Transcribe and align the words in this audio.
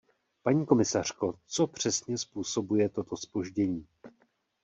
Paní 0.43 0.65
komisařko, 0.65 1.33
co 1.47 1.67
přesně 1.67 2.17
způsobuje 2.17 2.89
toto 2.89 3.17
zpoždění? 3.17 3.87